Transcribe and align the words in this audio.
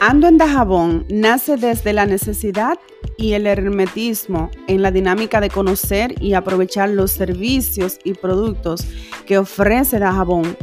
Ando 0.00 0.28
en 0.28 0.36
Dajabón 0.36 1.06
nace 1.08 1.56
desde 1.56 1.94
la 1.94 2.04
necesidad 2.04 2.78
y 3.16 3.32
el 3.32 3.46
hermetismo 3.46 4.50
en 4.68 4.82
la 4.82 4.90
dinámica 4.90 5.40
de 5.40 5.48
conocer 5.48 6.14
y 6.22 6.34
aprovechar 6.34 6.90
los 6.90 7.12
servicios 7.12 7.98
y 8.04 8.12
productos 8.12 8.86
que 9.24 9.38
ofrece 9.38 9.98
Dajabón, 9.98 10.54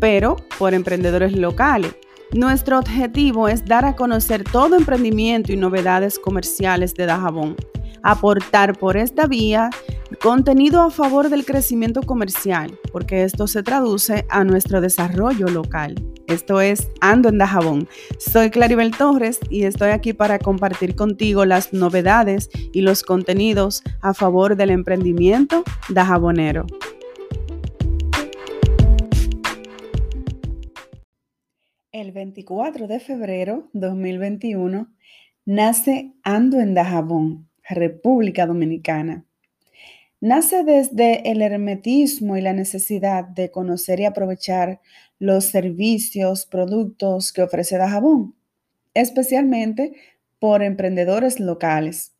pero 0.00 0.36
por 0.58 0.72
emprendedores 0.72 1.36
locales. 1.36 1.94
Nuestro 2.32 2.78
objetivo 2.78 3.46
es 3.46 3.66
dar 3.66 3.84
a 3.84 3.94
conocer 3.94 4.42
todo 4.42 4.74
emprendimiento 4.76 5.52
y 5.52 5.56
novedades 5.56 6.18
comerciales 6.18 6.94
de 6.94 7.04
Dajabón, 7.04 7.56
aportar 8.02 8.78
por 8.78 8.96
esta 8.96 9.26
vía 9.26 9.68
contenido 10.22 10.80
a 10.80 10.90
favor 10.90 11.28
del 11.28 11.44
crecimiento 11.44 12.00
comercial, 12.00 12.78
porque 12.90 13.24
esto 13.24 13.46
se 13.46 13.62
traduce 13.62 14.24
a 14.30 14.44
nuestro 14.44 14.80
desarrollo 14.80 15.48
local. 15.48 16.11
Esto 16.32 16.62
es 16.62 16.88
Ando 17.02 17.28
en 17.28 17.36
Dajabón. 17.36 17.88
Soy 18.18 18.48
Claribel 18.48 18.96
Torres 18.96 19.38
y 19.50 19.64
estoy 19.64 19.90
aquí 19.90 20.14
para 20.14 20.38
compartir 20.38 20.96
contigo 20.96 21.44
las 21.44 21.74
novedades 21.74 22.48
y 22.72 22.80
los 22.80 23.02
contenidos 23.02 23.82
a 24.00 24.14
favor 24.14 24.56
del 24.56 24.70
emprendimiento 24.70 25.62
dajabonero. 25.90 26.64
El 31.92 32.12
24 32.12 32.86
de 32.86 32.98
febrero 32.98 33.68
2021 33.74 34.88
nace 35.44 36.14
Ando 36.22 36.60
en 36.60 36.72
Dajabón, 36.72 37.50
República 37.68 38.46
Dominicana. 38.46 39.26
Nace 40.22 40.62
desde 40.62 41.32
el 41.32 41.42
hermetismo 41.42 42.36
y 42.36 42.42
la 42.42 42.52
necesidad 42.52 43.24
de 43.24 43.50
conocer 43.50 43.98
y 43.98 44.04
aprovechar 44.04 44.80
los 45.18 45.46
servicios, 45.46 46.46
productos 46.46 47.32
que 47.32 47.42
ofrece 47.42 47.76
Dajabón, 47.76 48.36
especialmente 48.94 49.94
por 50.38 50.62
emprendedores 50.62 51.40
locales. 51.40 52.14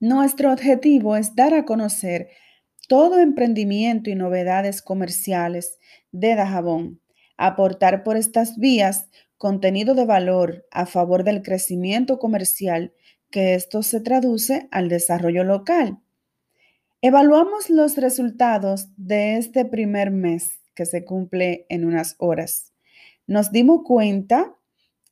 Nuestro 0.00 0.52
objetivo 0.52 1.16
es 1.16 1.34
dar 1.34 1.54
a 1.54 1.64
conocer 1.64 2.28
todo 2.88 3.20
emprendimiento 3.20 4.10
y 4.10 4.14
novedades 4.14 4.82
comerciales 4.82 5.78
de 6.12 6.34
Dajabón, 6.34 7.00
aportar 7.38 8.04
por 8.04 8.18
estas 8.18 8.58
vías 8.58 9.08
contenido 9.38 9.94
de 9.94 10.04
valor 10.04 10.66
a 10.70 10.84
favor 10.84 11.24
del 11.24 11.40
crecimiento 11.40 12.18
comercial, 12.18 12.92
que 13.30 13.54
esto 13.54 13.82
se 13.82 14.02
traduce 14.02 14.68
al 14.70 14.90
desarrollo 14.90 15.42
local 15.42 16.02
Evaluamos 17.00 17.70
los 17.70 17.96
resultados 17.96 18.88
de 18.96 19.36
este 19.36 19.64
primer 19.64 20.10
mes 20.10 20.58
que 20.74 20.84
se 20.84 21.04
cumple 21.04 21.64
en 21.68 21.84
unas 21.84 22.16
horas. 22.18 22.72
Nos 23.28 23.52
dimos 23.52 23.82
cuenta 23.84 24.56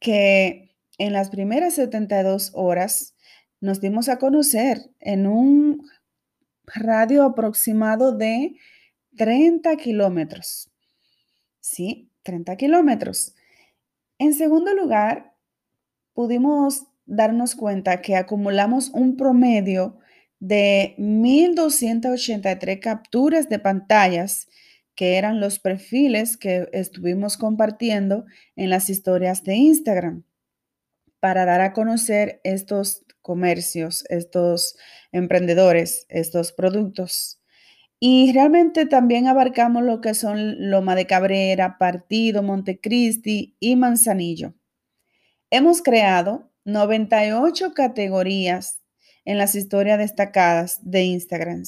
que 0.00 0.74
en 0.98 1.12
las 1.12 1.30
primeras 1.30 1.74
72 1.74 2.50
horas 2.54 3.14
nos 3.60 3.80
dimos 3.80 4.08
a 4.08 4.18
conocer 4.18 4.90
en 4.98 5.28
un 5.28 5.88
radio 6.64 7.22
aproximado 7.22 8.10
de 8.10 8.56
30 9.16 9.76
kilómetros. 9.76 10.68
Sí, 11.60 12.10
30 12.24 12.56
kilómetros. 12.56 13.36
En 14.18 14.34
segundo 14.34 14.74
lugar, 14.74 15.36
pudimos 16.14 16.88
darnos 17.04 17.54
cuenta 17.54 18.02
que 18.02 18.16
acumulamos 18.16 18.90
un 18.90 19.16
promedio 19.16 20.00
de 20.40 20.94
1.283 20.98 22.80
capturas 22.80 23.48
de 23.48 23.58
pantallas 23.58 24.48
que 24.94 25.16
eran 25.16 25.40
los 25.40 25.58
perfiles 25.58 26.36
que 26.36 26.68
estuvimos 26.72 27.36
compartiendo 27.36 28.24
en 28.56 28.70
las 28.70 28.90
historias 28.90 29.44
de 29.44 29.54
Instagram 29.54 30.24
para 31.20 31.44
dar 31.44 31.60
a 31.60 31.72
conocer 31.72 32.40
estos 32.44 33.04
comercios, 33.20 34.04
estos 34.08 34.76
emprendedores, 35.12 36.06
estos 36.08 36.52
productos. 36.52 37.40
Y 37.98 38.32
realmente 38.32 38.86
también 38.86 39.26
abarcamos 39.26 39.82
lo 39.82 40.00
que 40.00 40.14
son 40.14 40.70
Loma 40.70 40.94
de 40.94 41.06
Cabrera, 41.06 41.78
Partido, 41.78 42.42
Montecristi 42.42 43.56
y 43.58 43.76
Manzanillo. 43.76 44.54
Hemos 45.50 45.82
creado 45.82 46.52
98 46.64 47.72
categorías 47.74 48.80
en 49.26 49.36
las 49.36 49.54
historias 49.54 49.98
destacadas 49.98 50.80
de 50.82 51.02
Instagram, 51.02 51.64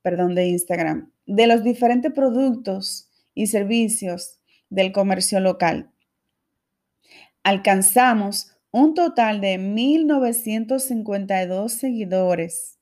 perdón, 0.00 0.34
de 0.34 0.46
Instagram, 0.46 1.12
de 1.26 1.46
los 1.46 1.62
diferentes 1.62 2.10
productos 2.12 3.10
y 3.34 3.48
servicios 3.48 4.40
del 4.70 4.92
comercio 4.92 5.40
local. 5.40 5.90
Alcanzamos 7.42 8.56
un 8.70 8.94
total 8.94 9.42
de 9.42 9.58
1.952 9.58 11.68
seguidores 11.68 12.78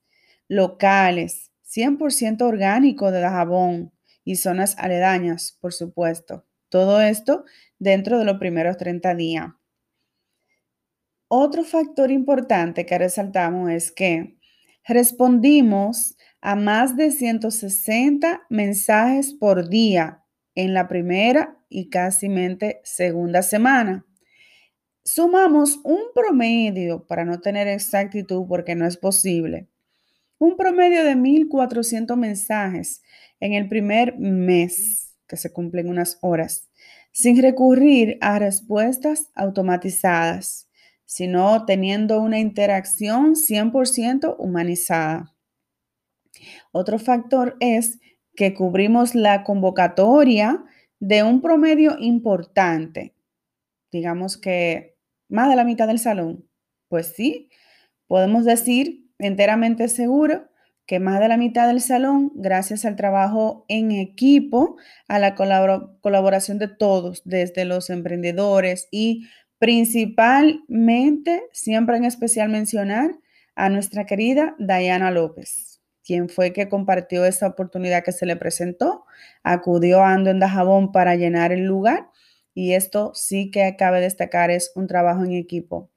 locales, 0.48 1.50
100% 1.64 2.42
orgánico 2.42 3.10
de 3.10 3.20
Dajabón 3.20 3.92
y 4.24 4.36
zonas 4.36 4.76
aledañas, 4.78 5.58
por 5.60 5.72
supuesto. 5.72 6.46
Todo 6.68 7.00
esto 7.00 7.44
dentro 7.78 8.18
de 8.18 8.24
los 8.24 8.38
primeros 8.38 8.76
30 8.76 9.14
días. 9.14 9.59
Otro 11.32 11.62
factor 11.62 12.10
importante 12.10 12.84
que 12.84 12.98
resaltamos 12.98 13.70
es 13.70 13.92
que 13.92 14.36
respondimos 14.84 16.16
a 16.40 16.56
más 16.56 16.96
de 16.96 17.12
160 17.12 18.46
mensajes 18.50 19.32
por 19.34 19.68
día 19.68 20.24
en 20.56 20.74
la 20.74 20.88
primera 20.88 21.56
y 21.68 21.88
casi 21.88 22.26
segunda 22.82 23.42
semana. 23.42 24.04
Sumamos 25.04 25.78
un 25.84 26.00
promedio, 26.12 27.06
para 27.06 27.24
no 27.24 27.38
tener 27.38 27.68
exactitud 27.68 28.46
porque 28.48 28.74
no 28.74 28.84
es 28.84 28.96
posible, 28.96 29.68
un 30.36 30.56
promedio 30.56 31.04
de 31.04 31.14
1.400 31.14 32.16
mensajes 32.16 33.02
en 33.38 33.52
el 33.52 33.68
primer 33.68 34.18
mes, 34.18 35.14
que 35.28 35.36
se 35.36 35.52
cumplen 35.52 35.90
unas 35.90 36.18
horas, 36.22 36.68
sin 37.12 37.40
recurrir 37.40 38.18
a 38.20 38.40
respuestas 38.40 39.30
automatizadas 39.36 40.66
sino 41.10 41.64
teniendo 41.64 42.20
una 42.20 42.38
interacción 42.38 43.34
100% 43.34 44.36
humanizada. 44.38 45.34
Otro 46.70 47.00
factor 47.00 47.56
es 47.58 47.98
que 48.36 48.54
cubrimos 48.54 49.16
la 49.16 49.42
convocatoria 49.42 50.64
de 51.00 51.24
un 51.24 51.40
promedio 51.40 51.96
importante, 51.98 53.16
digamos 53.90 54.36
que 54.36 54.98
más 55.28 55.50
de 55.50 55.56
la 55.56 55.64
mitad 55.64 55.88
del 55.88 55.98
salón. 55.98 56.48
Pues 56.86 57.08
sí, 57.08 57.50
podemos 58.06 58.44
decir 58.44 59.10
enteramente 59.18 59.88
seguro 59.88 60.48
que 60.86 61.00
más 61.00 61.18
de 61.18 61.26
la 61.26 61.36
mitad 61.36 61.66
del 61.66 61.80
salón, 61.80 62.30
gracias 62.36 62.84
al 62.84 62.94
trabajo 62.94 63.64
en 63.66 63.90
equipo, 63.90 64.76
a 65.08 65.18
la 65.18 65.34
colaboración 65.34 66.60
de 66.60 66.68
todos, 66.68 67.22
desde 67.24 67.64
los 67.64 67.90
emprendedores 67.90 68.86
y 68.92 69.26
Principalmente, 69.60 71.42
siempre 71.52 71.98
en 71.98 72.06
especial 72.06 72.48
mencionar 72.48 73.10
a 73.54 73.68
nuestra 73.68 74.06
querida 74.06 74.56
Diana 74.58 75.10
López, 75.10 75.82
quien 76.02 76.30
fue 76.30 76.54
que 76.54 76.70
compartió 76.70 77.26
esa 77.26 77.48
oportunidad 77.48 78.02
que 78.02 78.12
se 78.12 78.24
le 78.24 78.36
presentó, 78.36 79.04
acudió 79.42 80.00
a 80.02 80.14
Ando 80.14 80.30
en 80.30 80.40
Dajabón 80.40 80.92
para 80.92 81.14
llenar 81.16 81.52
el 81.52 81.66
lugar 81.66 82.08
y 82.54 82.72
esto 82.72 83.12
sí 83.14 83.50
que 83.50 83.76
cabe 83.76 84.00
destacar 84.00 84.50
es 84.50 84.72
un 84.76 84.86
trabajo 84.86 85.24
en 85.24 85.32
equipo. 85.32 85.90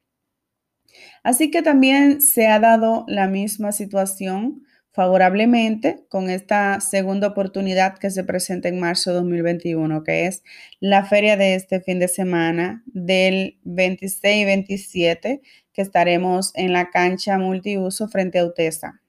Así 1.24 1.50
que 1.52 1.62
también 1.62 2.22
se 2.22 2.48
ha 2.48 2.60
dado 2.60 3.06
la 3.08 3.28
misma 3.28 3.72
situación 3.72 4.64
favorablemente 4.94 6.06
con 6.08 6.30
esta 6.30 6.80
segunda 6.80 7.28
oportunidad 7.28 7.98
que 7.98 8.12
se 8.12 8.24
presenta 8.24 8.70
en 8.70 8.80
marzo 8.80 9.10
de 9.10 9.18
2021, 9.18 10.04
que 10.04 10.28
es 10.28 10.44
la 10.80 11.04
feria 11.04 11.36
de 11.36 11.56
este 11.56 11.82
fin 11.82 12.00
de 12.00 12.08
semana 12.08 12.84
del 12.86 13.60
26 13.64 14.42
y 14.42 14.46
27, 14.46 15.42
que 15.74 15.82
estaremos 15.82 16.52
en 16.56 16.74
la 16.74 16.92
cancha 16.92 17.40
multiuso 17.40 18.08
frente 18.08 18.38
a 18.38 18.46
UTESA. 18.46 19.02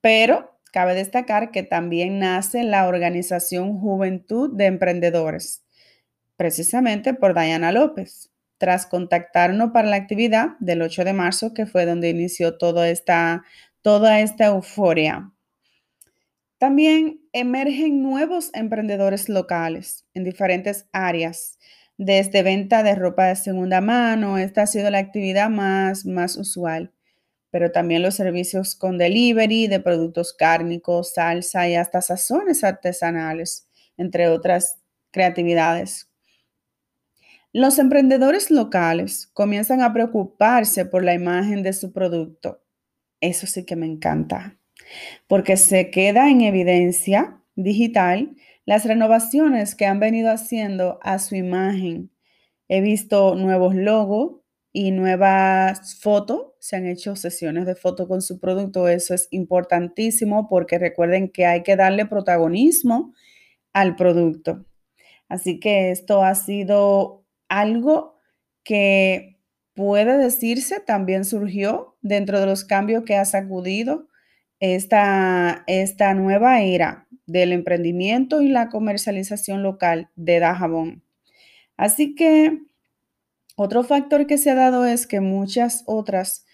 Pero 0.00 0.58
cabe 0.72 0.94
destacar 0.94 1.50
que 1.50 1.62
también 1.62 2.18
nace 2.18 2.64
la 2.64 2.88
organización 2.88 3.78
Juventud 3.78 4.56
de 4.56 4.66
Emprendedores, 4.66 5.64
precisamente 6.36 7.12
por 7.12 7.34
Diana 7.34 7.72
López, 7.72 8.30
tras 8.56 8.86
contactarnos 8.86 9.70
para 9.70 9.88
la 9.88 9.96
actividad 9.96 10.56
del 10.58 10.82
8 10.82 11.04
de 11.04 11.12
marzo, 11.12 11.54
que 11.54 11.66
fue 11.66 11.84
donde 11.84 12.08
inició 12.08 12.58
toda 12.58 12.88
esta 12.88 13.44
toda 13.82 14.20
esta 14.20 14.46
euforia. 14.46 15.32
También 16.58 17.20
emergen 17.32 18.02
nuevos 18.02 18.50
emprendedores 18.52 19.28
locales 19.28 20.06
en 20.14 20.24
diferentes 20.24 20.86
áreas, 20.92 21.58
desde 21.98 22.44
venta 22.44 22.84
de 22.84 22.94
ropa 22.94 23.26
de 23.26 23.34
segunda 23.34 23.80
mano, 23.80 24.38
esta 24.38 24.62
ha 24.62 24.66
sido 24.68 24.88
la 24.88 24.98
actividad 24.98 25.50
más, 25.50 26.06
más 26.06 26.36
usual, 26.36 26.92
pero 27.50 27.72
también 27.72 28.02
los 28.02 28.14
servicios 28.14 28.76
con 28.76 28.98
delivery 28.98 29.66
de 29.66 29.80
productos 29.80 30.32
cárnicos, 30.32 31.14
salsa 31.14 31.68
y 31.68 31.74
hasta 31.74 32.00
sazones 32.00 32.62
artesanales, 32.62 33.66
entre 33.96 34.28
otras 34.28 34.78
creatividades. 35.10 36.08
Los 37.52 37.80
emprendedores 37.80 38.52
locales 38.52 39.26
comienzan 39.32 39.82
a 39.82 39.92
preocuparse 39.92 40.84
por 40.86 41.02
la 41.02 41.14
imagen 41.14 41.64
de 41.64 41.72
su 41.72 41.92
producto. 41.92 42.60
Eso 43.20 43.46
sí 43.46 43.64
que 43.64 43.76
me 43.76 43.86
encanta, 43.86 44.58
porque 45.26 45.56
se 45.56 45.90
queda 45.90 46.30
en 46.30 46.42
evidencia 46.42 47.40
digital 47.56 48.36
las 48.64 48.84
renovaciones 48.84 49.74
que 49.74 49.86
han 49.86 50.00
venido 50.00 50.30
haciendo 50.30 50.98
a 51.02 51.18
su 51.18 51.34
imagen. 51.36 52.10
He 52.68 52.80
visto 52.80 53.34
nuevos 53.34 53.74
logos 53.74 54.42
y 54.72 54.90
nuevas 54.92 55.98
fotos, 56.00 56.52
se 56.60 56.76
han 56.76 56.86
hecho 56.86 57.16
sesiones 57.16 57.66
de 57.66 57.74
fotos 57.74 58.06
con 58.08 58.22
su 58.22 58.38
producto. 58.38 58.88
Eso 58.88 59.14
es 59.14 59.28
importantísimo 59.30 60.48
porque 60.48 60.78
recuerden 60.78 61.30
que 61.30 61.46
hay 61.46 61.62
que 61.62 61.76
darle 61.76 62.06
protagonismo 62.06 63.14
al 63.72 63.96
producto. 63.96 64.66
Así 65.28 65.60
que 65.60 65.90
esto 65.90 66.22
ha 66.22 66.34
sido 66.34 67.24
algo 67.48 68.18
que 68.64 69.38
puede 69.74 70.18
decirse 70.18 70.80
también 70.80 71.24
surgió 71.24 71.87
dentro 72.00 72.40
de 72.40 72.46
los 72.46 72.64
cambios 72.64 73.04
que 73.04 73.16
ha 73.16 73.24
sacudido 73.24 74.08
esta, 74.60 75.64
esta 75.66 76.14
nueva 76.14 76.62
era 76.62 77.06
del 77.26 77.52
emprendimiento 77.52 78.40
y 78.40 78.48
la 78.48 78.68
comercialización 78.68 79.62
local 79.62 80.08
de 80.16 80.40
Dajabón. 80.40 81.02
Así 81.76 82.14
que 82.14 82.58
otro 83.56 83.84
factor 83.84 84.26
que 84.26 84.38
se 84.38 84.50
ha 84.50 84.54
dado 84.54 84.84
es 84.84 85.06
que 85.06 85.20
muchas 85.20 85.82
otras 85.86 86.46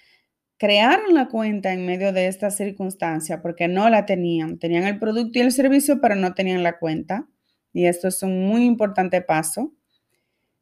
crearon 0.57 1.15
la 1.15 1.29
cuenta 1.29 1.73
en 1.73 1.87
medio 1.87 2.13
de 2.13 2.27
esta 2.27 2.51
circunstancia 2.51 3.43
porque 3.43 3.69
no 3.69 3.91
la 3.91 4.07
tenían. 4.07 4.59
Tenían 4.59 4.85
el 4.85 4.99
producto 4.99 5.39
y 5.39 5.43
el 5.43 5.53
servicio, 5.53 6.01
pero 6.01 6.15
no 6.15 6.35
tenían 6.35 6.63
la 6.63 6.79
cuenta. 6.79 7.29
Y 7.73 7.87
esto 7.87 8.09
es 8.09 8.23
un 8.23 8.47
muy 8.47 8.65
importante 8.65 9.21
paso. 9.21 9.75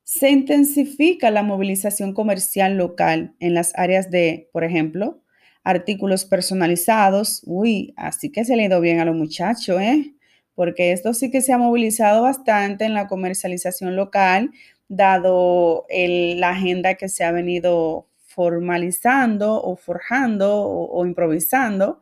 Se 0.04 0.30
intensifica 0.30 1.30
la 1.30 1.42
movilización 1.42 2.12
comercial 2.12 2.76
local 2.76 3.34
en 3.40 3.54
las 3.54 3.72
áreas 3.76 4.10
de, 4.10 4.48
por 4.52 4.64
ejemplo, 4.64 5.22
artículos 5.64 6.24
personalizados. 6.24 7.42
Uy, 7.46 7.94
así 7.96 8.30
que 8.30 8.44
se 8.44 8.56
le 8.56 8.64
ha 8.64 8.66
ido 8.66 8.80
bien 8.80 8.98
a 9.00 9.04
los 9.04 9.14
muchachos, 9.14 9.80
¿eh? 9.80 10.14
Porque 10.54 10.92
esto 10.92 11.14
sí 11.14 11.30
que 11.30 11.40
se 11.40 11.52
ha 11.52 11.58
movilizado 11.58 12.22
bastante 12.22 12.84
en 12.84 12.94
la 12.94 13.06
comercialización 13.06 13.96
local, 13.96 14.50
dado 14.88 15.86
la 15.88 16.50
agenda 16.50 16.94
que 16.94 17.08
se 17.08 17.24
ha 17.24 17.32
venido 17.32 18.08
formalizando 18.26 19.62
o 19.62 19.76
forjando 19.76 20.56
o, 20.62 20.90
o 20.90 21.06
improvisando 21.06 22.00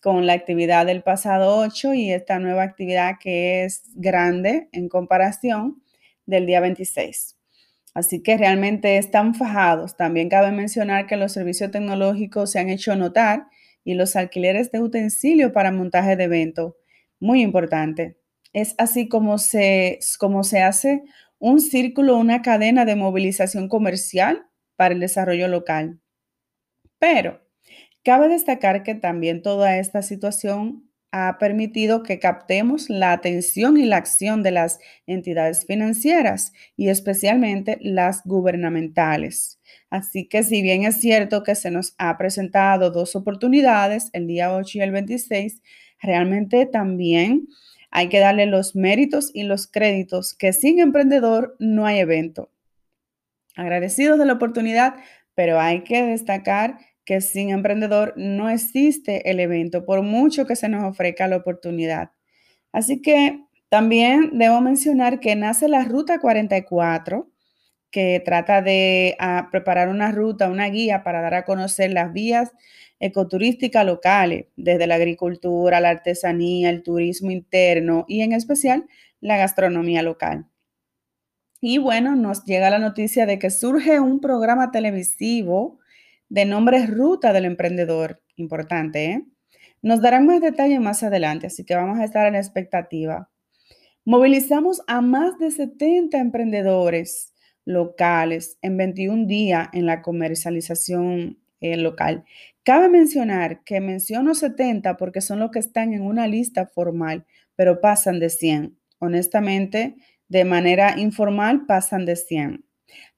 con 0.00 0.26
la 0.26 0.34
actividad 0.34 0.86
del 0.86 1.02
pasado 1.02 1.58
8 1.58 1.94
y 1.94 2.12
esta 2.12 2.38
nueva 2.38 2.62
actividad 2.62 3.16
que 3.20 3.64
es 3.64 3.82
grande 3.94 4.68
en 4.72 4.88
comparación 4.88 5.82
del 6.26 6.46
día 6.46 6.60
26. 6.60 7.36
Así 7.94 8.22
que 8.22 8.36
realmente 8.36 8.98
están 8.98 9.34
fajados. 9.34 9.96
También 9.96 10.28
cabe 10.28 10.52
mencionar 10.52 11.06
que 11.06 11.16
los 11.16 11.32
servicios 11.32 11.70
tecnológicos 11.70 12.50
se 12.52 12.58
han 12.58 12.68
hecho 12.68 12.94
notar 12.94 13.46
y 13.84 13.94
los 13.94 14.16
alquileres 14.16 14.70
de 14.70 14.80
utensilios 14.80 15.52
para 15.52 15.72
montaje 15.72 16.16
de 16.16 16.24
eventos. 16.24 16.74
Muy 17.20 17.40
importante. 17.40 18.18
Es 18.52 18.74
así 18.78 19.08
como 19.08 19.38
se, 19.38 19.98
como 20.18 20.44
se 20.44 20.60
hace 20.60 21.04
un 21.38 21.60
círculo, 21.60 22.16
una 22.16 22.42
cadena 22.42 22.84
de 22.84 22.96
movilización 22.96 23.68
comercial 23.68 24.46
para 24.76 24.94
el 24.94 25.00
desarrollo 25.00 25.48
local. 25.48 26.00
Pero 26.98 27.40
cabe 28.04 28.28
destacar 28.28 28.82
que 28.82 28.94
también 28.94 29.42
toda 29.42 29.78
esta 29.78 30.02
situación 30.02 30.85
ha 31.18 31.38
permitido 31.38 32.02
que 32.02 32.18
captemos 32.18 32.90
la 32.90 33.12
atención 33.12 33.78
y 33.78 33.86
la 33.86 33.96
acción 33.96 34.42
de 34.42 34.50
las 34.50 34.78
entidades 35.06 35.64
financieras 35.64 36.52
y 36.76 36.88
especialmente 36.88 37.78
las 37.80 38.22
gubernamentales. 38.24 39.58
Así 39.88 40.28
que 40.28 40.42
si 40.42 40.60
bien 40.60 40.84
es 40.84 40.96
cierto 41.00 41.42
que 41.42 41.54
se 41.54 41.70
nos 41.70 41.94
ha 41.96 42.18
presentado 42.18 42.90
dos 42.90 43.16
oportunidades, 43.16 44.10
el 44.12 44.26
día 44.26 44.54
8 44.54 44.78
y 44.78 44.80
el 44.82 44.90
26, 44.90 45.62
realmente 46.02 46.66
también 46.66 47.48
hay 47.90 48.08
que 48.10 48.20
darle 48.20 48.44
los 48.44 48.76
méritos 48.76 49.30
y 49.32 49.44
los 49.44 49.66
créditos 49.66 50.34
que 50.34 50.52
sin 50.52 50.80
emprendedor 50.80 51.56
no 51.58 51.86
hay 51.86 52.00
evento. 52.00 52.50
Agradecidos 53.54 54.18
de 54.18 54.26
la 54.26 54.34
oportunidad, 54.34 54.96
pero 55.34 55.58
hay 55.58 55.82
que 55.82 56.02
destacar 56.02 56.78
que 57.06 57.22
sin 57.22 57.50
emprendedor 57.50 58.12
no 58.16 58.50
existe 58.50 59.30
el 59.30 59.40
evento, 59.40 59.86
por 59.86 60.02
mucho 60.02 60.44
que 60.46 60.56
se 60.56 60.68
nos 60.68 60.84
ofrezca 60.84 61.28
la 61.28 61.36
oportunidad. 61.36 62.10
Así 62.72 63.00
que 63.00 63.44
también 63.70 64.36
debo 64.38 64.60
mencionar 64.60 65.20
que 65.20 65.36
nace 65.36 65.68
la 65.68 65.84
Ruta 65.84 66.18
44, 66.18 67.30
que 67.90 68.20
trata 68.24 68.60
de 68.60 69.16
ah, 69.20 69.48
preparar 69.50 69.88
una 69.88 70.10
ruta, 70.12 70.50
una 70.50 70.68
guía 70.68 71.02
para 71.04 71.22
dar 71.22 71.34
a 71.34 71.44
conocer 71.44 71.92
las 71.92 72.12
vías 72.12 72.52
ecoturísticas 72.98 73.86
locales, 73.86 74.46
desde 74.56 74.86
la 74.86 74.96
agricultura, 74.96 75.80
la 75.80 75.90
artesanía, 75.90 76.70
el 76.70 76.82
turismo 76.82 77.30
interno 77.30 78.04
y 78.08 78.22
en 78.22 78.32
especial 78.32 78.86
la 79.20 79.36
gastronomía 79.36 80.02
local. 80.02 80.46
Y 81.60 81.78
bueno, 81.78 82.16
nos 82.16 82.44
llega 82.44 82.68
la 82.70 82.78
noticia 82.78 83.26
de 83.26 83.38
que 83.38 83.50
surge 83.50 84.00
un 84.00 84.20
programa 84.20 84.70
televisivo 84.70 85.78
de 86.28 86.44
nombre 86.44 86.86
Ruta 86.86 87.32
del 87.32 87.44
Emprendedor. 87.44 88.22
Importante, 88.36 89.04
¿eh? 89.06 89.26
Nos 89.82 90.00
darán 90.00 90.26
más 90.26 90.40
detalle 90.40 90.80
más 90.80 91.02
adelante, 91.02 91.46
así 91.46 91.64
que 91.64 91.74
vamos 91.74 91.98
a 91.98 92.04
estar 92.04 92.26
en 92.26 92.34
expectativa. 92.34 93.30
Movilizamos 94.04 94.82
a 94.86 95.00
más 95.00 95.38
de 95.38 95.50
70 95.50 96.18
emprendedores 96.18 97.34
locales 97.64 98.58
en 98.62 98.76
21 98.76 99.26
días 99.26 99.68
en 99.72 99.86
la 99.86 100.02
comercialización 100.02 101.38
eh, 101.60 101.76
local. 101.76 102.24
Cabe 102.62 102.88
mencionar 102.88 103.62
que 103.64 103.80
menciono 103.80 104.34
70 104.34 104.96
porque 104.96 105.20
son 105.20 105.40
los 105.40 105.50
que 105.50 105.58
están 105.58 105.92
en 105.92 106.02
una 106.02 106.26
lista 106.26 106.66
formal, 106.66 107.26
pero 107.54 107.80
pasan 107.80 108.20
de 108.20 108.30
100. 108.30 108.78
Honestamente, 108.98 109.96
de 110.28 110.44
manera 110.44 110.98
informal 110.98 111.66
pasan 111.66 112.06
de 112.06 112.16
100. 112.16 112.64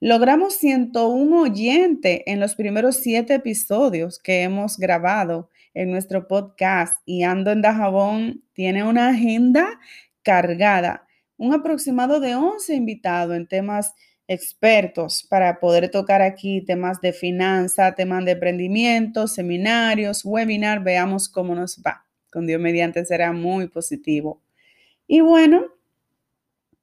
Logramos 0.00 0.55
101 0.55 1.41
oyentes 1.41 2.23
en 2.26 2.41
los 2.41 2.55
primeros 2.55 2.97
siete 2.97 3.35
episodios 3.35 4.19
que 4.19 4.43
hemos 4.43 4.79
grabado 4.79 5.50
en 5.75 5.91
nuestro 5.91 6.29
podcast 6.29 7.00
y 7.05 7.23
Ando 7.23 7.50
en 7.50 7.62
Dajabón 7.62 8.43
tiene 8.53 8.85
una 8.85 9.09
agenda 9.09 9.79
cargada, 10.23 11.06
un 11.37 11.55
aproximado 11.55 12.20
de 12.20 12.35
11 12.35 12.75
invitados 12.75 13.37
en 13.37 13.47
temas 13.47 13.94
expertos 14.29 15.27
para 15.29 15.58
poder 15.58 15.91
tocar 15.91 16.20
aquí 16.20 16.60
temas 16.60 17.01
de 17.01 17.13
finanza, 17.13 17.94
temas 17.94 18.25
de 18.25 18.32
emprendimiento, 18.32 19.27
seminarios, 19.27 20.25
webinar, 20.25 20.82
veamos 20.84 21.29
cómo 21.29 21.55
nos 21.55 21.81
va. 21.84 22.05
Con 22.31 22.46
Dios 22.46 22.60
mediante 22.60 23.05
será 23.06 23.32
muy 23.32 23.69
positivo. 23.69 24.43
Y 25.06 25.20
bueno, 25.20 25.65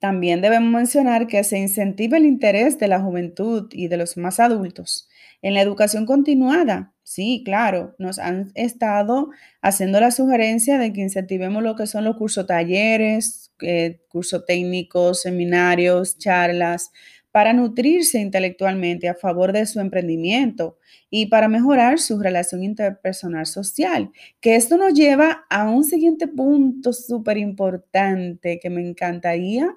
también 0.05 0.39
debemos 0.39 0.71
mencionar 0.71 1.25
que 1.25 1.43
se 1.43 1.57
incentiva 1.57 2.17
el 2.17 2.27
interés 2.27 2.77
de 2.77 2.87
la 2.87 2.99
juventud 2.99 3.67
y 3.71 3.87
de 3.87 3.97
los 3.97 4.17
más 4.17 4.39
adultos 4.39 5.09
en 5.41 5.55
la 5.55 5.61
educación 5.61 6.05
continuada. 6.05 6.93
Sí, 7.01 7.41
claro, 7.43 7.95
nos 7.97 8.19
han 8.19 8.51
estado 8.53 9.31
haciendo 9.63 9.99
la 9.99 10.11
sugerencia 10.11 10.77
de 10.77 10.93
que 10.93 11.01
incentivemos 11.01 11.63
lo 11.63 11.75
que 11.75 11.87
son 11.87 12.03
los 12.03 12.17
cursos 12.17 12.45
talleres, 12.45 13.51
eh, 13.61 13.99
cursos 14.07 14.45
técnicos, 14.45 15.23
seminarios, 15.23 16.19
charlas, 16.19 16.91
para 17.35 17.51
nutrirse 17.51 18.17
intelectualmente 18.21 19.09
a 19.09 19.13
favor 19.13 19.51
de 19.51 19.65
su 19.65 19.81
emprendimiento 19.81 20.77
y 21.09 21.25
para 21.25 21.49
mejorar 21.49 21.99
su 21.99 22.17
relación 22.17 22.63
interpersonal 22.63 23.45
social. 23.45 24.09
Que 24.39 24.55
esto 24.55 24.77
nos 24.77 24.93
lleva 24.93 25.43
a 25.49 25.69
un 25.69 25.83
siguiente 25.83 26.29
punto 26.29 26.93
súper 26.93 27.37
importante 27.37 28.57
que 28.57 28.69
me 28.69 28.87
encantaría 28.87 29.69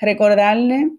recordarle 0.00 0.90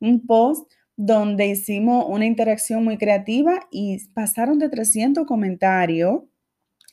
un 0.00 0.26
post 0.26 0.68
donde 0.96 1.46
hicimos 1.46 2.06
una 2.08 2.26
interacción 2.26 2.82
muy 2.82 2.98
creativa 2.98 3.60
y 3.70 3.98
pasaron 4.14 4.58
de 4.58 4.68
300 4.68 5.28
comentarios 5.28 6.22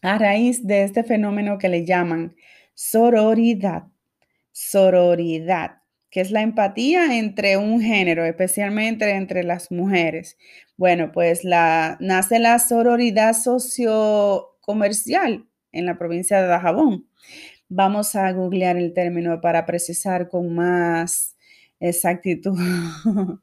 a 0.04 0.20
raíz 0.20 0.68
de 0.68 0.84
este 0.84 1.04
fenómeno 1.04 1.58
que 1.58 1.70
le 1.70 1.86
llaman 1.86 2.36
sororidad. 2.76 3.86
Sororidad 4.52 5.79
que 6.10 6.22
es 6.22 6.32
la 6.32 6.42
empatía 6.42 7.18
entre 7.18 7.58
un 7.58 7.82
género, 7.82 8.24
especialmente 8.26 9.10
entre 9.12 9.44
las 9.44 9.72
mujeres. 9.72 10.38
Bueno, 10.78 11.12
pues 11.12 11.44
la, 11.44 11.98
nace 12.00 12.40
la 12.40 12.58
sororidad 12.60 13.34
sociocomercial 13.34 15.46
en 15.72 15.86
la 15.86 15.98
provincia 15.98 16.42
de 16.42 16.48
Dajabón. 16.48 17.08
Vamos 17.68 18.16
a 18.16 18.32
googlear 18.32 18.78
el 18.78 18.94
término 18.94 19.42
para 19.42 19.66
precisar 19.66 20.30
con 20.30 20.56
más 20.56 21.36
exactitud. 21.80 22.58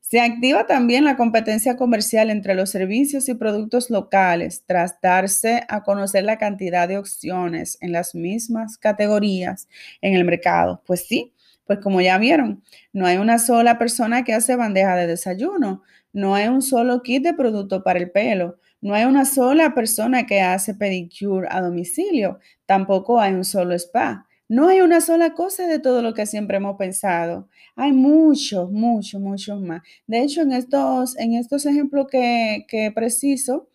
Se 0.00 0.20
activa 0.20 0.66
también 0.66 1.04
la 1.04 1.16
competencia 1.16 1.76
comercial 1.76 2.28
entre 2.28 2.54
los 2.54 2.68
servicios 2.68 3.30
y 3.30 3.34
productos 3.34 3.88
locales 3.88 4.62
tras 4.66 5.00
darse 5.00 5.62
a 5.68 5.84
conocer 5.84 6.24
la 6.24 6.36
cantidad 6.36 6.86
de 6.86 6.98
opciones 6.98 7.78
en 7.80 7.92
las 7.92 8.14
mismas 8.14 8.76
categorías 8.76 9.68
en 10.02 10.14
el 10.14 10.26
mercado. 10.26 10.82
Pues 10.84 11.06
sí, 11.06 11.32
Pues 11.72 11.82
como 11.82 12.02
ya 12.02 12.18
vieron, 12.18 12.62
no 12.92 13.06
hay 13.06 13.16
una 13.16 13.38
sola 13.38 13.78
persona 13.78 14.24
que 14.24 14.34
hace 14.34 14.56
bandeja 14.56 14.94
de 14.94 15.06
desayuno, 15.06 15.82
no 16.12 16.34
hay 16.34 16.48
un 16.48 16.60
solo 16.60 17.02
kit 17.02 17.22
de 17.22 17.32
producto 17.32 17.82
para 17.82 17.98
el 17.98 18.10
pelo, 18.10 18.58
no 18.82 18.92
hay 18.92 19.06
una 19.06 19.24
sola 19.24 19.72
persona 19.74 20.26
que 20.26 20.42
hace 20.42 20.74
pedicure 20.74 21.48
a 21.50 21.62
domicilio, 21.62 22.40
tampoco 22.66 23.18
hay 23.18 23.32
un 23.32 23.46
solo 23.46 23.74
spa. 23.74 24.26
No 24.50 24.68
hay 24.68 24.82
una 24.82 25.00
sola 25.00 25.32
cosa 25.32 25.66
de 25.66 25.78
todo 25.78 26.02
lo 26.02 26.12
que 26.12 26.26
siempre 26.26 26.58
hemos 26.58 26.76
pensado. 26.76 27.48
Hay 27.74 27.92
muchos, 27.92 28.70
muchos, 28.70 29.18
muchos 29.18 29.62
más. 29.62 29.80
De 30.06 30.20
hecho, 30.20 30.42
en 30.42 30.52
estos, 30.52 31.16
en 31.18 31.32
estos 31.32 31.64
ejemplos 31.64 32.08
que, 32.10 32.66
que 32.68 32.92
preciso, 32.94 33.70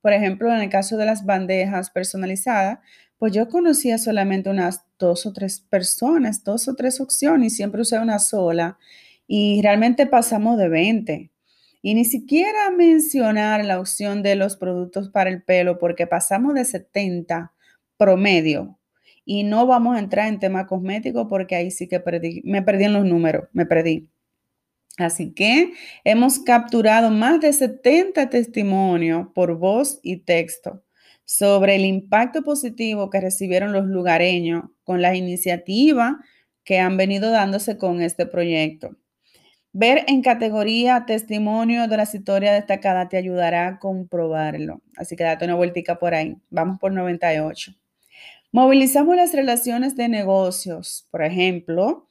por 0.00 0.12
ejemplo, 0.12 0.48
en 0.54 0.60
el 0.60 0.68
caso 0.68 0.96
de 0.96 1.06
las 1.06 1.26
bandejas 1.26 1.90
personalizadas, 1.90 2.78
pues 3.18 3.32
yo 3.32 3.48
conocía 3.48 3.98
solamente 3.98 4.48
unas 4.48 4.84
dos 5.02 5.26
o 5.26 5.32
tres 5.32 5.60
personas, 5.60 6.44
dos 6.44 6.68
o 6.68 6.74
tres 6.74 7.00
opciones 7.00 7.52
y 7.52 7.56
siempre 7.56 7.82
usé 7.82 7.98
una 7.98 8.18
sola 8.18 8.78
y 9.26 9.60
realmente 9.62 10.06
pasamos 10.06 10.56
de 10.58 10.68
20. 10.68 11.30
Y 11.82 11.94
ni 11.94 12.04
siquiera 12.04 12.70
mencionar 12.70 13.64
la 13.64 13.80
opción 13.80 14.22
de 14.22 14.36
los 14.36 14.56
productos 14.56 15.10
para 15.10 15.30
el 15.30 15.42
pelo 15.42 15.78
porque 15.78 16.06
pasamos 16.06 16.54
de 16.54 16.64
70 16.64 17.52
promedio 17.96 18.78
y 19.24 19.42
no 19.42 19.66
vamos 19.66 19.96
a 19.96 19.98
entrar 19.98 20.28
en 20.28 20.38
tema 20.38 20.66
cosmético 20.66 21.28
porque 21.28 21.56
ahí 21.56 21.70
sí 21.70 21.88
que 21.88 22.02
me 22.44 22.62
perdí 22.62 22.84
en 22.84 22.92
los 22.92 23.04
números, 23.04 23.48
me 23.52 23.66
perdí. 23.66 24.08
Así 24.98 25.32
que 25.32 25.72
hemos 26.04 26.38
capturado 26.38 27.10
más 27.10 27.40
de 27.40 27.52
70 27.52 28.30
testimonios 28.30 29.28
por 29.34 29.56
voz 29.58 29.98
y 30.02 30.18
texto 30.18 30.84
sobre 31.24 31.76
el 31.76 31.84
impacto 31.84 32.42
positivo 32.42 33.10
que 33.10 33.20
recibieron 33.20 33.72
los 33.72 33.86
lugareños 33.86 34.64
con 34.84 35.02
la 35.02 35.14
iniciativa 35.14 36.18
que 36.64 36.78
han 36.78 36.96
venido 36.96 37.30
dándose 37.30 37.78
con 37.78 38.02
este 38.02 38.26
proyecto. 38.26 38.96
Ver 39.74 40.04
en 40.06 40.22
categoría 40.22 41.06
testimonio 41.06 41.88
de 41.88 41.96
las 41.96 42.14
historias 42.14 42.54
destacadas 42.54 43.08
te 43.08 43.16
ayudará 43.16 43.66
a 43.68 43.78
comprobarlo. 43.78 44.82
Así 44.96 45.16
que 45.16 45.24
date 45.24 45.46
una 45.46 45.54
vueltica 45.54 45.98
por 45.98 46.14
ahí. 46.14 46.36
Vamos 46.50 46.78
por 46.78 46.92
98. 46.92 47.74
Movilizamos 48.52 49.16
las 49.16 49.32
relaciones 49.32 49.96
de 49.96 50.10
negocios. 50.10 51.08
Por 51.10 51.24
ejemplo, 51.24 52.06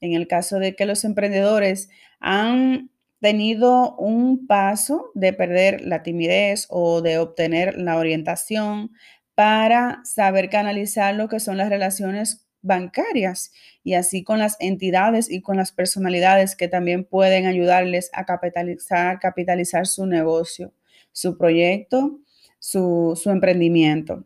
en 0.00 0.12
el 0.12 0.28
caso 0.28 0.60
de 0.60 0.76
que 0.76 0.86
los 0.86 1.04
emprendedores 1.04 1.88
han 2.20 2.90
tenido 3.20 3.96
un 3.96 4.46
paso 4.46 5.10
de 5.14 5.32
perder 5.32 5.82
la 5.82 6.02
timidez 6.02 6.66
o 6.70 7.02
de 7.02 7.18
obtener 7.18 7.78
la 7.78 7.96
orientación 7.96 8.92
para 9.34 10.00
saber 10.04 10.50
canalizar 10.50 11.14
lo 11.14 11.28
que 11.28 11.40
son 11.40 11.56
las 11.56 11.68
relaciones 11.68 12.46
bancarias 12.62 13.52
y 13.82 13.94
así 13.94 14.22
con 14.22 14.38
las 14.38 14.56
entidades 14.60 15.30
y 15.30 15.40
con 15.40 15.56
las 15.56 15.72
personalidades 15.72 16.56
que 16.56 16.68
también 16.68 17.04
pueden 17.04 17.46
ayudarles 17.46 18.10
a 18.12 18.24
capitalizar, 18.24 19.18
capitalizar 19.18 19.86
su 19.86 20.06
negocio, 20.06 20.74
su 21.12 21.38
proyecto, 21.38 22.20
su, 22.58 23.18
su 23.20 23.30
emprendimiento. 23.30 24.24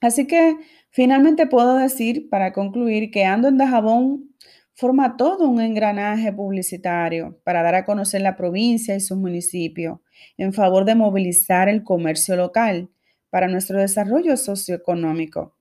Así 0.00 0.26
que 0.26 0.56
finalmente 0.90 1.46
puedo 1.46 1.76
decir 1.76 2.28
para 2.30 2.52
concluir 2.52 3.10
que 3.10 3.24
Ando 3.24 3.48
en 3.48 3.58
Dajabón 3.58 4.34
forma 4.80 5.18
todo 5.18 5.46
un 5.46 5.60
engranaje 5.60 6.32
publicitario 6.32 7.38
para 7.44 7.62
dar 7.62 7.74
a 7.74 7.84
conocer 7.84 8.22
la 8.22 8.34
provincia 8.34 8.96
y 8.96 9.00
sus 9.00 9.18
municipios 9.18 9.98
en 10.38 10.54
favor 10.54 10.86
de 10.86 10.94
movilizar 10.94 11.68
el 11.68 11.84
comercio 11.84 12.34
local 12.34 12.88
para 13.28 13.46
nuestro 13.46 13.78
desarrollo 13.78 14.38
socioeconómico. 14.38 15.54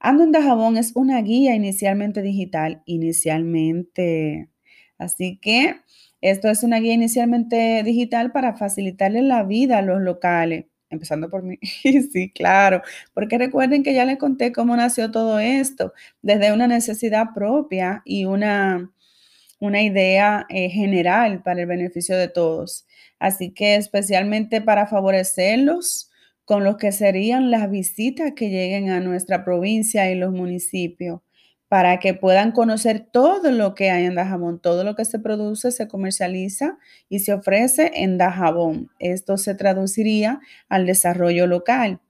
Ando 0.00 0.24
en 0.24 0.32
Dajabón 0.32 0.76
es 0.76 0.90
una 0.96 1.22
guía 1.22 1.54
inicialmente 1.54 2.20
digital, 2.20 2.82
inicialmente. 2.84 4.50
Así 4.98 5.38
que 5.40 5.76
esto 6.20 6.48
es 6.48 6.64
una 6.64 6.80
guía 6.80 6.94
inicialmente 6.94 7.80
digital 7.84 8.32
para 8.32 8.56
facilitarle 8.56 9.22
la 9.22 9.44
vida 9.44 9.78
a 9.78 9.82
los 9.82 10.00
locales 10.02 10.66
empezando 10.90 11.30
por 11.30 11.42
mí. 11.42 11.58
sí, 12.12 12.30
claro, 12.32 12.82
porque 13.14 13.38
recuerden 13.38 13.82
que 13.82 13.94
ya 13.94 14.04
les 14.04 14.18
conté 14.18 14.52
cómo 14.52 14.76
nació 14.76 15.10
todo 15.10 15.38
esto, 15.38 15.92
desde 16.22 16.52
una 16.52 16.66
necesidad 16.66 17.28
propia 17.34 18.02
y 18.04 18.24
una, 18.26 18.90
una 19.60 19.82
idea 19.82 20.46
eh, 20.48 20.70
general 20.70 21.42
para 21.42 21.60
el 21.62 21.66
beneficio 21.66 22.16
de 22.16 22.28
todos. 22.28 22.86
Así 23.18 23.52
que 23.52 23.76
especialmente 23.76 24.60
para 24.60 24.86
favorecerlos 24.86 26.10
con 26.44 26.64
lo 26.64 26.76
que 26.76 26.92
serían 26.92 27.50
las 27.50 27.70
visitas 27.70 28.32
que 28.36 28.50
lleguen 28.50 28.90
a 28.90 29.00
nuestra 29.00 29.44
provincia 29.44 30.10
y 30.10 30.14
los 30.16 30.32
municipios 30.32 31.20
para 31.68 31.98
que 31.98 32.14
puedan 32.14 32.52
conocer 32.52 33.00
todo 33.10 33.50
lo 33.50 33.74
que 33.74 33.90
hay 33.90 34.04
en 34.04 34.14
Dajabón, 34.14 34.60
todo 34.60 34.84
lo 34.84 34.94
que 34.94 35.04
se 35.04 35.18
produce, 35.18 35.72
se 35.72 35.88
comercializa 35.88 36.78
y 37.08 37.20
se 37.20 37.32
ofrece 37.32 37.90
en 37.94 38.18
Dajabón. 38.18 38.90
Esto 38.98 39.36
se 39.38 39.54
traduciría 39.54 40.40
al 40.68 40.86
desarrollo 40.86 41.46
local. 41.46 42.00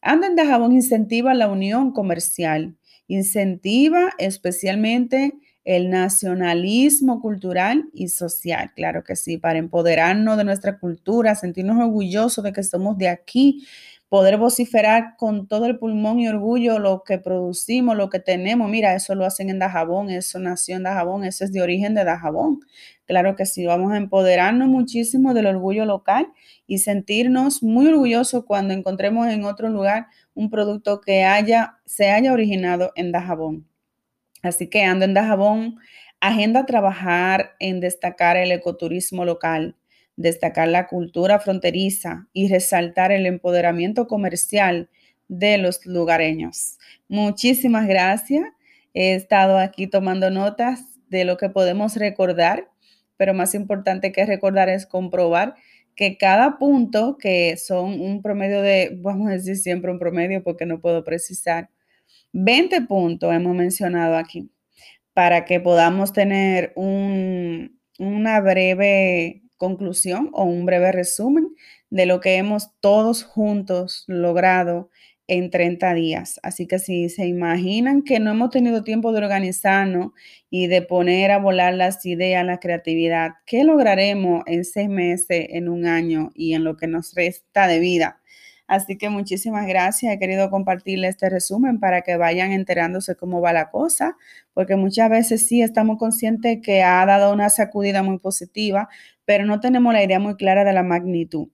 Anda 0.00 0.26
en 0.26 0.36
Dajabón 0.36 0.72
incentiva 0.72 1.34
la 1.34 1.48
unión 1.48 1.92
comercial, 1.92 2.76
incentiva 3.06 4.10
especialmente 4.18 5.34
el 5.64 5.90
nacionalismo 5.90 7.20
cultural 7.20 7.84
y 7.92 8.08
social, 8.08 8.72
claro 8.74 9.04
que 9.04 9.14
sí, 9.14 9.38
para 9.38 9.58
empoderarnos 9.58 10.36
de 10.36 10.44
nuestra 10.44 10.78
cultura, 10.78 11.36
sentirnos 11.36 11.78
orgullosos 11.78 12.42
de 12.42 12.52
que 12.52 12.64
somos 12.64 12.98
de 12.98 13.08
aquí, 13.08 13.64
poder 14.12 14.36
vociferar 14.36 15.16
con 15.16 15.48
todo 15.48 15.64
el 15.64 15.78
pulmón 15.78 16.20
y 16.20 16.28
orgullo 16.28 16.78
lo 16.78 17.02
que 17.02 17.16
producimos, 17.16 17.96
lo 17.96 18.10
que 18.10 18.20
tenemos. 18.20 18.68
Mira, 18.68 18.94
eso 18.94 19.14
lo 19.14 19.24
hacen 19.24 19.48
en 19.48 19.58
Dajabón, 19.58 20.10
eso 20.10 20.38
nació 20.38 20.76
en 20.76 20.82
Dajabón, 20.82 21.24
eso 21.24 21.46
es 21.46 21.52
de 21.54 21.62
origen 21.62 21.94
de 21.94 22.04
Dajabón. 22.04 22.60
Claro 23.06 23.36
que 23.36 23.46
sí, 23.46 23.64
vamos 23.64 23.90
a 23.90 23.96
empoderarnos 23.96 24.68
muchísimo 24.68 25.32
del 25.32 25.46
orgullo 25.46 25.86
local 25.86 26.26
y 26.66 26.80
sentirnos 26.80 27.62
muy 27.62 27.86
orgullosos 27.86 28.44
cuando 28.44 28.74
encontremos 28.74 29.28
en 29.28 29.46
otro 29.46 29.70
lugar 29.70 30.08
un 30.34 30.50
producto 30.50 31.00
que 31.00 31.24
haya, 31.24 31.78
se 31.86 32.10
haya 32.10 32.34
originado 32.34 32.92
en 32.96 33.12
Dajabón. 33.12 33.66
Así 34.42 34.68
que 34.68 34.84
ando 34.84 35.06
en 35.06 35.14
Dajabón, 35.14 35.76
agenda 36.20 36.66
trabajar 36.66 37.52
en 37.60 37.80
destacar 37.80 38.36
el 38.36 38.52
ecoturismo 38.52 39.24
local, 39.24 39.74
destacar 40.22 40.68
la 40.68 40.86
cultura 40.86 41.40
fronteriza 41.40 42.28
y 42.32 42.48
resaltar 42.48 43.10
el 43.10 43.26
empoderamiento 43.26 44.06
comercial 44.06 44.88
de 45.28 45.58
los 45.58 45.84
lugareños. 45.84 46.78
Muchísimas 47.08 47.86
gracias. 47.88 48.44
He 48.94 49.14
estado 49.14 49.58
aquí 49.58 49.88
tomando 49.88 50.30
notas 50.30 50.98
de 51.08 51.24
lo 51.24 51.36
que 51.36 51.48
podemos 51.48 51.96
recordar, 51.96 52.68
pero 53.16 53.34
más 53.34 53.54
importante 53.54 54.12
que 54.12 54.24
recordar 54.24 54.68
es 54.68 54.86
comprobar 54.86 55.56
que 55.96 56.16
cada 56.16 56.56
punto, 56.58 57.18
que 57.18 57.56
son 57.56 58.00
un 58.00 58.22
promedio 58.22 58.62
de, 58.62 58.96
vamos 59.02 59.28
a 59.28 59.32
decir 59.32 59.56
siempre 59.56 59.90
un 59.90 59.98
promedio 59.98 60.42
porque 60.42 60.66
no 60.66 60.80
puedo 60.80 61.04
precisar, 61.04 61.68
20 62.32 62.82
puntos 62.82 63.34
hemos 63.34 63.54
mencionado 63.54 64.16
aquí, 64.16 64.50
para 65.12 65.44
que 65.44 65.60
podamos 65.60 66.12
tener 66.12 66.72
un, 66.76 67.78
una 67.98 68.40
breve 68.40 69.42
conclusión 69.62 70.28
o 70.32 70.42
un 70.42 70.66
breve 70.66 70.90
resumen 70.90 71.54
de 71.88 72.04
lo 72.04 72.18
que 72.18 72.34
hemos 72.34 72.72
todos 72.80 73.22
juntos 73.22 74.02
logrado 74.08 74.90
en 75.28 75.50
30 75.50 75.94
días. 75.94 76.40
Así 76.42 76.66
que 76.66 76.80
si 76.80 77.08
se 77.08 77.26
imaginan 77.26 78.02
que 78.02 78.18
no 78.18 78.32
hemos 78.32 78.50
tenido 78.50 78.82
tiempo 78.82 79.12
de 79.12 79.18
organizarnos 79.18 80.10
y 80.50 80.66
de 80.66 80.82
poner 80.82 81.30
a 81.30 81.38
volar 81.38 81.74
las 81.74 82.04
ideas, 82.04 82.44
la 82.44 82.58
creatividad, 82.58 83.34
¿qué 83.46 83.62
lograremos 83.62 84.42
en 84.46 84.64
seis 84.64 84.88
meses, 84.88 85.46
en 85.50 85.68
un 85.68 85.86
año 85.86 86.32
y 86.34 86.54
en 86.54 86.64
lo 86.64 86.76
que 86.76 86.88
nos 86.88 87.14
resta 87.14 87.68
de 87.68 87.78
vida? 87.78 88.18
Así 88.72 88.96
que 88.96 89.10
muchísimas 89.10 89.66
gracias. 89.66 90.14
He 90.14 90.18
querido 90.18 90.48
compartirle 90.50 91.08
este 91.08 91.28
resumen 91.28 91.78
para 91.78 92.00
que 92.02 92.16
vayan 92.16 92.52
enterándose 92.52 93.16
cómo 93.16 93.40
va 93.42 93.52
la 93.52 93.70
cosa, 93.70 94.16
porque 94.54 94.76
muchas 94.76 95.10
veces 95.10 95.46
sí 95.46 95.60
estamos 95.62 95.98
conscientes 95.98 96.60
que 96.62 96.82
ha 96.82 97.04
dado 97.04 97.32
una 97.34 97.50
sacudida 97.50 98.02
muy 98.02 98.18
positiva, 98.18 98.88
pero 99.32 99.46
no 99.46 99.60
tenemos 99.60 99.94
la 99.94 100.04
idea 100.04 100.18
muy 100.18 100.34
clara 100.36 100.62
de 100.62 100.74
la 100.74 100.82
magnitud. 100.82 101.48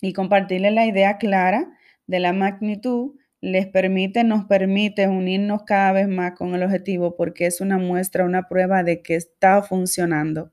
Y 0.00 0.12
compartirles 0.12 0.72
la 0.72 0.86
idea 0.86 1.18
clara 1.18 1.76
de 2.06 2.20
la 2.20 2.32
magnitud 2.32 3.16
les 3.40 3.66
permite, 3.66 4.22
nos 4.22 4.44
permite 4.44 5.08
unirnos 5.08 5.64
cada 5.64 5.90
vez 5.90 6.06
más 6.06 6.34
con 6.38 6.54
el 6.54 6.62
objetivo 6.62 7.16
porque 7.16 7.46
es 7.46 7.60
una 7.60 7.76
muestra, 7.76 8.24
una 8.24 8.46
prueba 8.46 8.84
de 8.84 9.02
que 9.02 9.16
está 9.16 9.64
funcionando. 9.64 10.52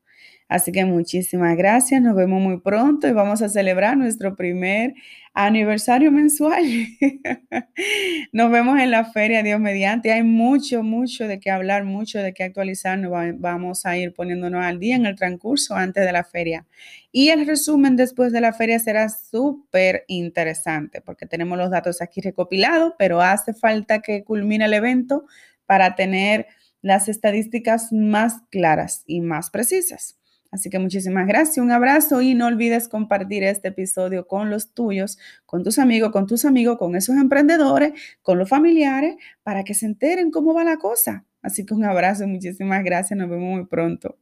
Así 0.53 0.71
que 0.71 0.85
muchísimas 0.85 1.57
gracias, 1.57 1.99
nos 1.99 2.15
vemos 2.15 2.39
muy 2.39 2.59
pronto 2.59 3.07
y 3.07 3.11
vamos 3.11 3.41
a 3.41 3.49
celebrar 3.49 3.97
nuestro 3.97 4.35
primer 4.35 4.93
aniversario 5.33 6.11
mensual. 6.11 6.63
Nos 8.31 8.51
vemos 8.51 8.79
en 8.79 8.91
la 8.91 9.03
feria, 9.03 9.41
Dios 9.41 9.59
mediante. 9.59 10.11
Hay 10.11 10.21
mucho, 10.21 10.83
mucho 10.83 11.27
de 11.27 11.39
qué 11.39 11.49
hablar, 11.49 11.85
mucho 11.85 12.19
de 12.19 12.35
qué 12.35 12.43
actualizarnos. 12.43 13.11
Vamos 13.39 13.87
a 13.87 13.97
ir 13.97 14.13
poniéndonos 14.13 14.63
al 14.63 14.77
día 14.77 14.95
en 14.95 15.07
el 15.07 15.15
transcurso 15.15 15.73
antes 15.73 16.05
de 16.05 16.11
la 16.11 16.23
feria. 16.23 16.67
Y 17.11 17.29
el 17.29 17.47
resumen 17.47 17.95
después 17.95 18.31
de 18.31 18.41
la 18.41 18.53
feria 18.53 18.77
será 18.77 19.09
súper 19.09 20.05
interesante 20.07 21.01
porque 21.01 21.25
tenemos 21.25 21.57
los 21.57 21.71
datos 21.71 21.99
aquí 21.99 22.21
recopilados, 22.21 22.93
pero 22.99 23.23
hace 23.23 23.55
falta 23.55 24.03
que 24.03 24.23
culmine 24.23 24.65
el 24.65 24.73
evento 24.75 25.25
para 25.65 25.95
tener 25.95 26.45
las 26.83 27.09
estadísticas 27.09 27.91
más 27.91 28.43
claras 28.51 29.03
y 29.07 29.21
más 29.21 29.49
precisas. 29.49 30.19
Así 30.53 30.69
que 30.69 30.77
muchísimas 30.77 31.25
gracias, 31.25 31.57
un 31.57 31.71
abrazo 31.71 32.21
y 32.21 32.35
no 32.35 32.45
olvides 32.45 32.87
compartir 32.87 33.43
este 33.43 33.69
episodio 33.69 34.27
con 34.27 34.51
los 34.51 34.71
tuyos, 34.71 35.17
con 35.47 35.63
tus 35.63 35.79
amigos, 35.79 36.11
con 36.11 36.27
tus 36.27 36.45
amigos, 36.45 36.77
con 36.77 36.95
esos 36.95 37.15
emprendedores, 37.15 37.93
con 38.21 38.37
los 38.37 38.49
familiares, 38.49 39.15
para 39.41 39.63
que 39.63 39.73
se 39.73 39.87
enteren 39.87 40.29
cómo 40.29 40.53
va 40.53 40.63
la 40.63 40.77
cosa. 40.77 41.25
Así 41.41 41.65
que 41.65 41.73
un 41.73 41.85
abrazo, 41.85 42.27
muchísimas 42.27 42.83
gracias, 42.83 43.17
nos 43.17 43.31
vemos 43.31 43.49
muy 43.49 43.65
pronto. 43.65 44.19